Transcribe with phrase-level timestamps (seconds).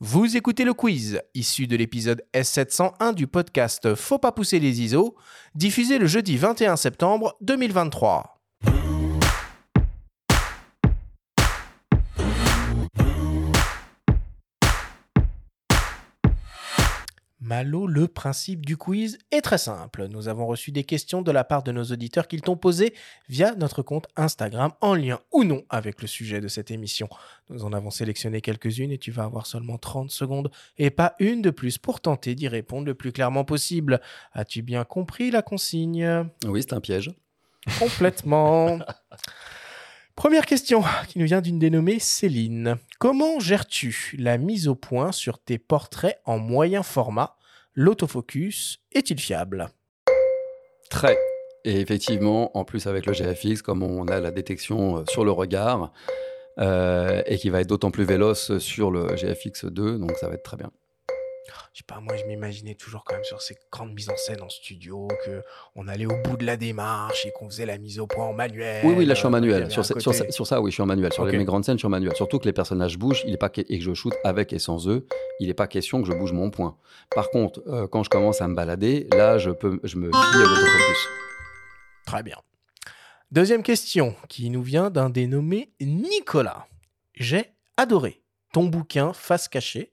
[0.00, 5.16] Vous écoutez le quiz, issu de l'épisode S701 du podcast Faut pas pousser les ISO,
[5.54, 8.35] diffusé le jeudi 21 septembre 2023.
[17.46, 20.08] Malo, le principe du quiz est très simple.
[20.08, 22.92] Nous avons reçu des questions de la part de nos auditeurs qu'ils t'ont posées
[23.28, 27.08] via notre compte Instagram en lien ou non avec le sujet de cette émission.
[27.48, 31.40] Nous en avons sélectionné quelques-unes et tu vas avoir seulement 30 secondes et pas une
[31.40, 34.00] de plus pour tenter d'y répondre le plus clairement possible.
[34.32, 36.28] As-tu bien compris la consigne?
[36.46, 37.12] Oui, c'est un piège.
[37.78, 38.80] Complètement.
[40.16, 42.78] Première question qui nous vient d'une dénommée Céline.
[42.98, 47.36] Comment gères-tu la mise au point sur tes portraits en moyen format?
[47.74, 49.68] L'autofocus est-il fiable?
[50.88, 51.18] Très.
[51.64, 55.32] Et effectivement, en plus avec le GFX, comme on a la détection euh, sur le
[55.32, 55.92] regard,
[56.58, 60.34] euh, et qui va être d'autant plus véloce sur le GFX 2, donc ça va
[60.34, 60.70] être très bien
[61.72, 64.42] je sais pas, moi je m'imaginais toujours quand même sur ces grandes mises en scène
[64.42, 65.42] en studio, que
[65.74, 68.32] on allait au bout de la démarche et qu'on faisait la mise au point en
[68.32, 68.84] manuel.
[68.84, 69.70] Oui, oui, là je suis en manuel.
[69.70, 71.12] Sur, sur, ça, oui, je suis en manuel.
[71.12, 72.14] Sur les, mes grandes scènes, je suis en manuel.
[72.16, 74.88] Surtout que les personnages bougent, il est pas et que je shoot avec et sans
[74.88, 75.06] eux,
[75.40, 76.76] il n'est pas question que je bouge mon point.
[77.14, 80.16] Par contre, euh, quand je commence à me balader, là je, peux, je me fie
[80.16, 81.08] à l'autofocus.
[82.06, 82.36] Très bien.
[83.32, 86.66] Deuxième question qui nous vient d'un dénommé Nicolas.
[87.14, 88.22] J'ai adoré
[88.52, 89.92] ton bouquin Face cachée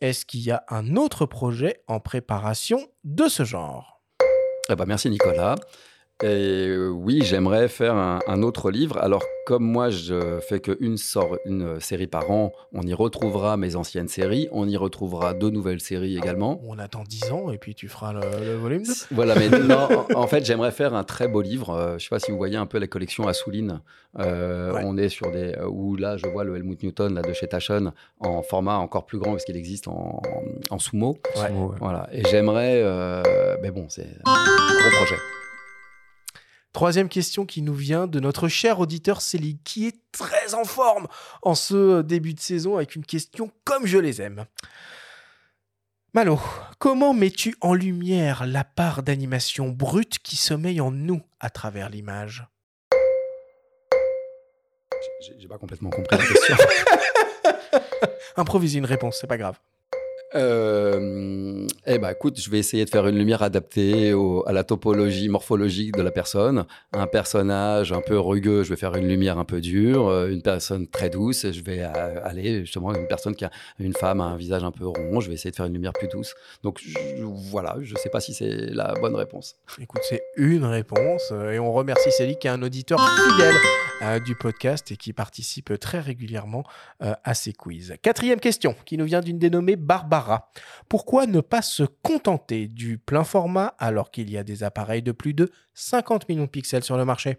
[0.00, 4.02] est-ce qu'il y a un autre projet en préparation de ce genre?
[4.70, 5.56] Eh ben, Merci Nicolas.
[6.20, 8.98] Et euh, oui, j'aimerais faire un, autre livre.
[8.98, 10.96] Alors, comme moi, je fais qu'une
[11.44, 15.80] une série par an, on y retrouvera mes anciennes séries, on y retrouvera deux nouvelles
[15.80, 16.60] séries également.
[16.66, 18.92] On attend dix ans et puis tu feras le, volume 2.
[19.12, 21.70] Voilà, mais non, en, fait, j'aimerais faire un très beau livre.
[21.70, 23.80] Euh, je ne sais pas si vous voyez un peu la collection Assouline.
[24.18, 25.54] Euh, On est sur des.
[25.68, 29.18] où là, je vois le Helmut Newton là, de chez Taschen en format encore plus
[29.18, 30.20] grand parce qu'il existe en,
[30.70, 31.16] en sumo.
[31.78, 32.08] Voilà.
[32.10, 32.82] Et j'aimerais.
[33.62, 35.16] mais bon, c'est un gros projet.
[36.78, 41.08] Troisième question qui nous vient de notre cher auditeur Céline, qui est très en forme
[41.42, 44.44] en ce début de saison avec une question comme je les aime.
[46.14, 46.38] Malo,
[46.78, 52.46] comment mets-tu en lumière la part d'animation brute qui sommeille en nous à travers l'image?
[55.36, 56.56] J'ai pas complètement compris la question.
[58.36, 59.58] Improvise une réponse, c'est pas grave.
[60.34, 64.12] Euh, eh ben, écoute, je vais essayer de faire une lumière adaptée
[64.46, 66.66] à la topologie morphologique de la personne.
[66.92, 70.08] Un personnage un peu rugueux, je vais faire une lumière un peu dure.
[70.08, 73.94] Euh, une personne très douce, je vais euh, aller justement une personne qui a une
[73.94, 76.08] femme a un visage un peu rond, je vais essayer de faire une lumière plus
[76.08, 76.34] douce.
[76.62, 76.82] Donc
[77.50, 79.56] voilà, je ne sais pas si c'est la bonne réponse.
[79.80, 83.54] Écoute, c'est une réponse et on remercie Céline qui est un auditeur fidèle
[84.24, 86.64] du podcast et qui participe très régulièrement
[87.00, 87.94] à ces quiz.
[88.02, 90.50] Quatrième question qui nous vient d'une dénommée Barbara.
[90.88, 95.12] Pourquoi ne pas se contenter du plein format alors qu'il y a des appareils de
[95.12, 97.38] plus de 50 millions de pixels sur le marché?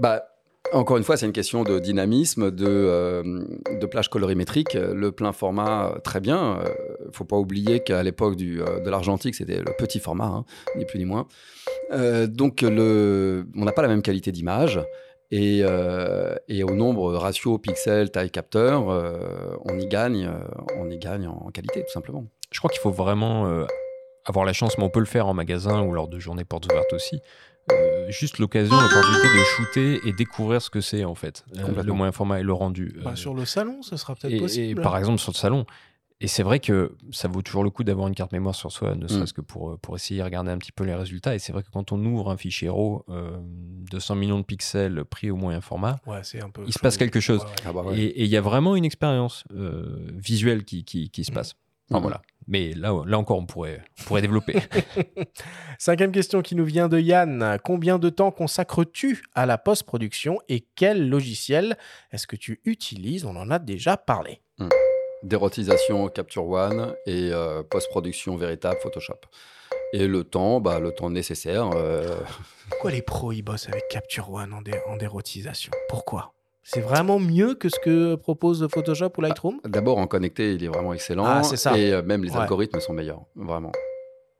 [0.00, 0.26] Bah,
[0.72, 4.74] encore une fois, c'est une question de dynamisme, de, euh, plage colorimétrique.
[4.74, 6.58] Le plein format, euh, très bien.
[6.60, 10.44] Il euh, ne faut pas oublier qu'à l'époque de l'argentique, c'était le petit format, hein,
[10.76, 11.28] ni plus ni moins.
[11.90, 14.80] Donc, le, on n'a pas la même qualité d'image.
[15.30, 20.38] Et, euh, et, au nombre ratio pixels taille capteur, euh, on y gagne, euh,
[20.78, 22.24] on y gagne en qualité tout simplement.
[22.52, 23.66] Je crois qu'il faut vraiment
[24.24, 26.66] avoir la chance, mais on peut le faire en magasin ou lors de journées portes
[26.66, 27.20] ouvertes aussi.
[28.08, 32.38] juste l'occasion, l'opportunité de shooter et découvrir ce que c'est en fait, le moyen format
[32.38, 32.94] et le rendu.
[33.02, 34.78] Bah, sur le salon, ce sera peut-être possible.
[34.78, 35.66] Et par exemple sur le salon,
[36.20, 38.94] et c'est vrai que ça vaut toujours le coup d'avoir une carte mémoire sur soi,
[38.94, 39.36] ne serait-ce mm.
[39.36, 41.34] que pour, euh, pour essayer de regarder un petit peu les résultats.
[41.34, 45.04] Et c'est vrai que quand on ouvre un fichier RAW de 100 millions de pixels
[45.04, 45.98] pris au moyen format,
[46.66, 47.44] il se passe quelque chose.
[47.66, 51.32] Ah bah et il y a vraiment une expérience euh, visuelle qui, qui, qui se
[51.32, 51.34] mm.
[51.34, 51.54] passe.
[51.90, 52.02] Enfin, mm.
[52.02, 52.22] voilà.
[52.48, 54.60] Mais là, là encore, on pourrait, pourrait développer.
[55.78, 57.58] Cinquième question qui nous vient de Yann.
[57.64, 61.76] Combien de temps consacres-tu à la post-production et quel logiciel
[62.12, 63.24] est-ce que tu utilises?
[63.24, 64.40] On en a déjà parlé
[65.22, 69.20] dérotisation Capture One et euh, post-production véritable Photoshop.
[69.92, 71.70] Et le temps, bah, le temps nécessaire.
[71.74, 72.16] Euh,
[72.70, 75.72] Pourquoi les pros ils bossent avec Capture One en, en dérotisation?
[75.88, 76.32] Pourquoi?
[76.62, 79.60] C'est vraiment mieux que ce que propose Photoshop ou Lightroom?
[79.62, 81.24] Bah, D'abord, en connecté, il est vraiment excellent.
[81.24, 81.78] Ah, ça.
[81.78, 83.72] Et euh, même les algorithmes sont meilleurs, vraiment.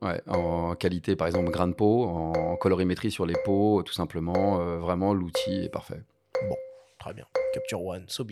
[0.02, 4.58] Ouais, en qualité, par exemple, grain de peau, en colorimétrie sur les peaux, tout simplement,
[4.78, 6.02] vraiment, l'outil est parfait.
[6.50, 6.56] Bon,
[6.98, 7.24] très bien.
[7.54, 8.24] Capture One, so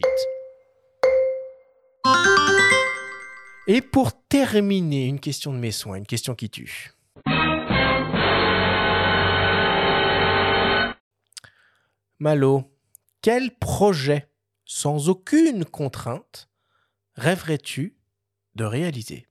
[3.67, 6.93] Et pour terminer, une question de mes soins, une question qui tue.
[12.19, 12.65] Malo,
[13.23, 14.29] quel projet,
[14.67, 16.51] sans aucune contrainte,
[17.15, 17.97] rêverais-tu
[18.55, 19.27] de réaliser?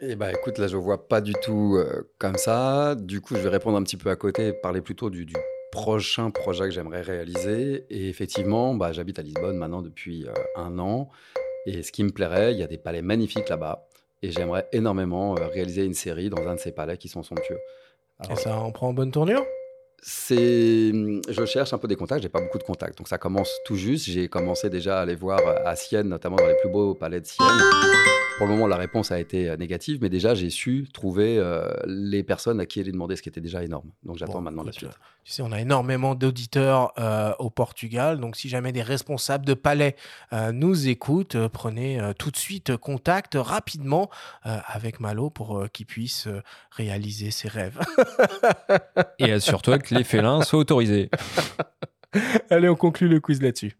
[0.00, 2.94] Eh ben, écoute, là, je vois pas du tout euh, comme ça.
[2.94, 5.34] Du coup, je vais répondre un petit peu à côté, parler plutôt du, du
[5.74, 7.84] prochain projet que j'aimerais réaliser.
[7.90, 11.10] Et effectivement, bah, j'habite à Lisbonne maintenant depuis euh, un an.
[11.66, 13.88] Et ce qui me plairait, il y a des palais magnifiques là-bas.
[14.22, 17.58] Et j'aimerais énormément euh, réaliser une série dans un de ces palais qui sont somptueux.
[18.30, 19.44] Et ça en prend en bonne tournure?
[20.06, 20.92] C'est,
[21.30, 23.76] je cherche un peu des contacts, j'ai pas beaucoup de contacts, donc ça commence tout
[23.76, 24.04] juste.
[24.04, 27.22] J'ai commencé déjà à aller voir euh, à Sienne, notamment dans les plus beaux palais
[27.22, 27.48] de Sienne.
[28.36, 31.72] Pour le moment, la réponse a été euh, négative, mais déjà j'ai su trouver euh,
[31.86, 33.90] les personnes à qui aller demander, ce qui était déjà énorme.
[34.02, 34.90] Donc j'attends Bon, maintenant la suite.
[35.24, 39.54] Tu sais, on a énormément d'auditeurs euh, au Portugal, donc si jamais des responsables de
[39.54, 39.96] palais
[40.34, 44.10] euh, nous écoutent, prenez euh, tout de suite contact rapidement
[44.44, 46.42] euh, avec Malo pour euh, qu'il puisse euh,
[46.72, 47.80] réaliser ses rêves.
[49.18, 51.10] Et assure-toi que les félins soient autorisés.
[52.50, 53.76] Allez, on conclut le quiz là-dessus.